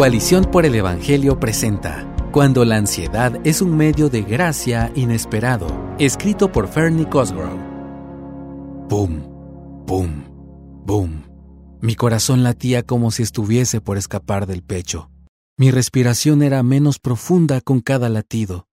[0.00, 5.66] Coalición por el Evangelio presenta Cuando la ansiedad es un medio de gracia inesperado,
[5.98, 7.60] escrito por Fernie Cosgrove.
[8.88, 9.22] Boom,
[9.86, 10.24] boom,
[10.86, 11.24] boom.
[11.82, 15.10] Mi corazón latía como si estuviese por escapar del pecho.
[15.58, 18.68] Mi respiración era menos profunda con cada latido.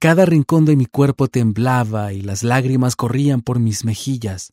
[0.00, 4.52] Cada rincón de mi cuerpo temblaba y las lágrimas corrían por mis mejillas.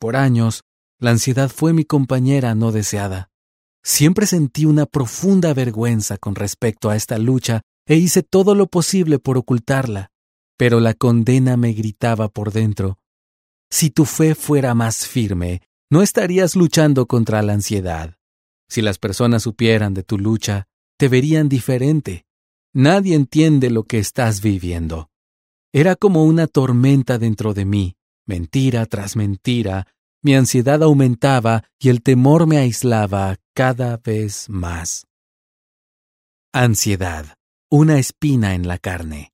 [0.00, 0.64] Por años,
[0.98, 3.29] la ansiedad fue mi compañera no deseada.
[3.82, 9.18] Siempre sentí una profunda vergüenza con respecto a esta lucha e hice todo lo posible
[9.18, 10.10] por ocultarla,
[10.56, 12.98] pero la condena me gritaba por dentro.
[13.70, 18.16] Si tu fe fuera más firme, no estarías luchando contra la ansiedad.
[18.68, 20.68] Si las personas supieran de tu lucha,
[20.98, 22.26] te verían diferente.
[22.72, 25.08] Nadie entiende lo que estás viviendo.
[25.72, 29.88] Era como una tormenta dentro de mí, mentira tras mentira,
[30.22, 35.06] mi ansiedad aumentaba y el temor me aislaba cada vez más.
[36.52, 37.36] Ansiedad,
[37.70, 39.32] una espina en la carne.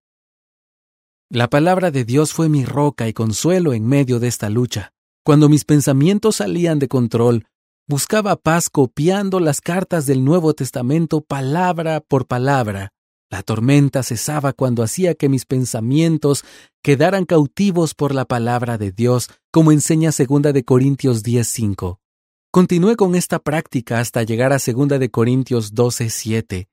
[1.28, 4.92] La palabra de Dios fue mi roca y consuelo en medio de esta lucha.
[5.24, 7.46] Cuando mis pensamientos salían de control,
[7.88, 12.92] buscaba paz copiando las cartas del Nuevo Testamento palabra por palabra.
[13.28, 16.44] La tormenta cesaba cuando hacía que mis pensamientos
[16.82, 21.98] quedaran cautivos por la palabra de Dios, como enseña 2 de Corintios 10:5.
[22.52, 26.68] Continué con esta práctica hasta llegar a 2 de Corintios 12:7,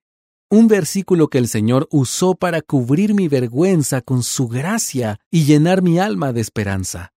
[0.52, 5.82] un versículo que el Señor usó para cubrir mi vergüenza con su gracia y llenar
[5.82, 7.14] mi alma de esperanza.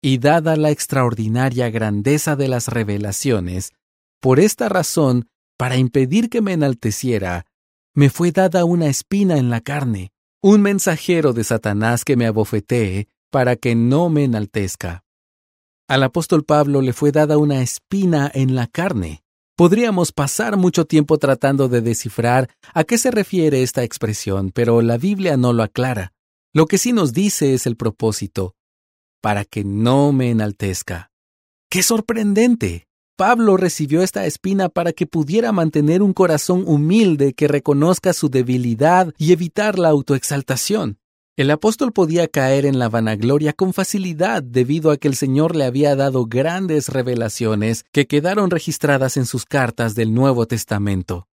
[0.00, 3.74] Y dada la extraordinaria grandeza de las revelaciones,
[4.20, 7.44] por esta razón, para impedir que me enalteciera,
[7.94, 13.08] me fue dada una espina en la carne, un mensajero de Satanás que me abofetee
[13.30, 15.04] para que no me enaltezca.
[15.88, 19.24] Al apóstol Pablo le fue dada una espina en la carne.
[19.56, 24.96] Podríamos pasar mucho tiempo tratando de descifrar a qué se refiere esta expresión, pero la
[24.96, 26.12] Biblia no lo aclara.
[26.54, 28.54] Lo que sí nos dice es el propósito,
[29.20, 31.10] para que no me enaltezca.
[31.68, 32.88] ¡Qué sorprendente!
[33.20, 39.12] Pablo recibió esta espina para que pudiera mantener un corazón humilde que reconozca su debilidad
[39.18, 40.98] y evitar la autoexaltación.
[41.36, 45.66] El apóstol podía caer en la vanagloria con facilidad debido a que el Señor le
[45.66, 51.28] había dado grandes revelaciones que quedaron registradas en sus cartas del Nuevo Testamento.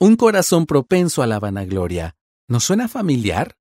[0.00, 2.16] Un corazón propenso a la vanagloria.
[2.48, 3.58] ¿Nos suena familiar?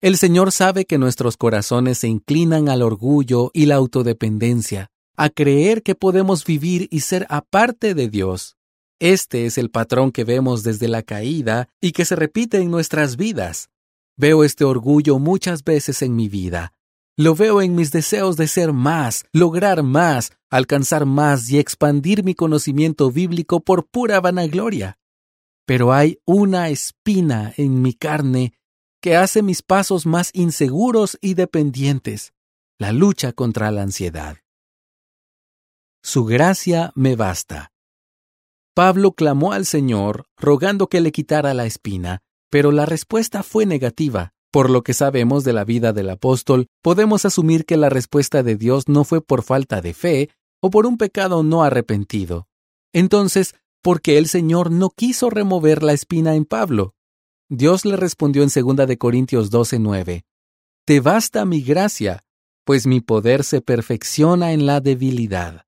[0.00, 5.82] El Señor sabe que nuestros corazones se inclinan al orgullo y la autodependencia a creer
[5.82, 8.56] que podemos vivir y ser aparte de Dios.
[9.00, 13.16] Este es el patrón que vemos desde la caída y que se repite en nuestras
[13.16, 13.68] vidas.
[14.16, 16.72] Veo este orgullo muchas veces en mi vida.
[17.16, 22.36] Lo veo en mis deseos de ser más, lograr más, alcanzar más y expandir mi
[22.36, 24.98] conocimiento bíblico por pura vanagloria.
[25.66, 28.54] Pero hay una espina en mi carne
[29.00, 32.34] que hace mis pasos más inseguros y dependientes,
[32.78, 34.38] la lucha contra la ansiedad.
[36.10, 37.70] Su gracia me basta.
[38.74, 44.32] Pablo clamó al Señor, rogando que le quitara la espina, pero la respuesta fue negativa.
[44.50, 48.56] Por lo que sabemos de la vida del apóstol, podemos asumir que la respuesta de
[48.56, 50.30] Dios no fue por falta de fe
[50.62, 52.48] o por un pecado no arrepentido.
[52.94, 56.94] Entonces, ¿por qué el Señor no quiso remover la espina en Pablo?
[57.50, 60.24] Dios le respondió en 2 de Corintios 12:9,
[60.86, 62.24] Te basta mi gracia,
[62.64, 65.67] pues mi poder se perfecciona en la debilidad.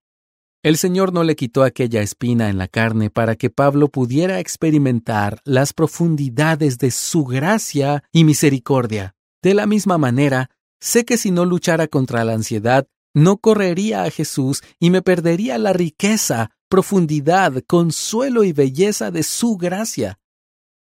[0.62, 5.40] El Señor no le quitó aquella espina en la carne para que Pablo pudiera experimentar
[5.44, 9.14] las profundidades de su gracia y misericordia.
[9.42, 14.10] De la misma manera, sé que si no luchara contra la ansiedad, no correría a
[14.10, 20.18] Jesús y me perdería la riqueza, profundidad, consuelo y belleza de su gracia.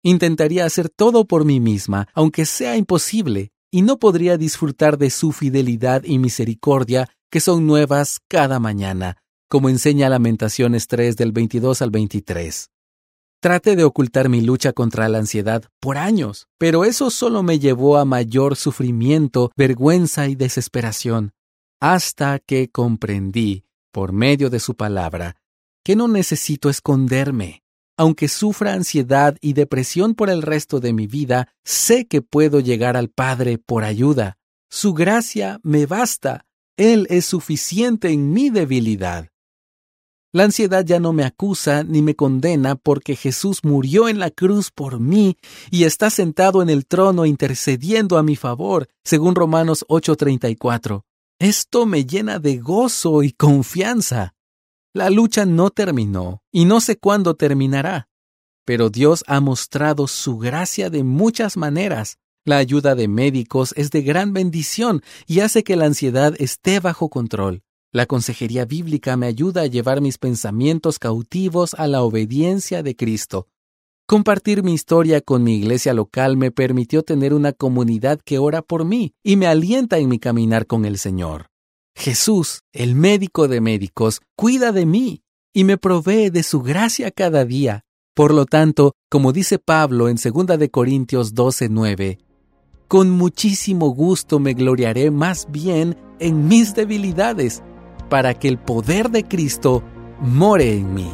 [0.03, 5.31] Intentaría hacer todo por mí misma, aunque sea imposible, y no podría disfrutar de su
[5.31, 9.17] fidelidad y misericordia, que son nuevas cada mañana
[9.53, 12.71] como enseña Lamentaciones 3 del 22 al 23.
[13.39, 17.97] Trate de ocultar mi lucha contra la ansiedad por años, pero eso solo me llevó
[17.97, 21.33] a mayor sufrimiento, vergüenza y desesperación,
[21.79, 25.35] hasta que comprendí, por medio de su palabra,
[25.83, 27.61] que no necesito esconderme.
[27.95, 32.97] Aunque sufra ansiedad y depresión por el resto de mi vida, sé que puedo llegar
[32.97, 34.39] al Padre por ayuda.
[34.71, 36.47] Su gracia me basta.
[36.75, 39.29] Él es suficiente en mi debilidad.
[40.35, 44.71] La ansiedad ya no me acusa ni me condena porque Jesús murió en la cruz
[44.71, 45.37] por mí
[45.69, 51.03] y está sentado en el trono intercediendo a mi favor, según Romanos 8:34.
[51.39, 54.33] Esto me llena de gozo y confianza.
[54.91, 58.07] La lucha no terminó y no sé cuándo terminará.
[58.65, 62.17] pero Dios ha mostrado su gracia de muchas maneras.
[62.45, 67.09] La ayuda de médicos es de gran bendición y hace que la ansiedad esté bajo
[67.09, 67.61] control.
[67.93, 73.47] La consejería bíblica me ayuda a llevar mis pensamientos cautivos a la obediencia de Cristo.
[74.07, 78.83] Compartir mi historia con mi iglesia local me permitió tener una comunidad que ora por
[78.83, 81.51] mí y me alienta en mi caminar con el Señor.
[81.95, 85.21] Jesús, el médico de médicos, cuida de mí
[85.53, 87.83] y me provee de su gracia cada día.
[88.15, 92.17] Por lo tanto, como dice Pablo en 2 de Corintios 12:9,
[92.87, 97.61] con muchísimo gusto me gloriaré más bien en mis debilidades,
[98.13, 99.81] para que el poder de Cristo
[100.21, 101.09] more en mí.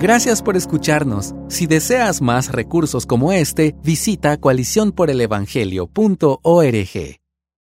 [0.00, 1.34] Gracias por escucharnos.
[1.48, 7.21] Si deseas más recursos como este, visita coaliciónporelevangelio.org.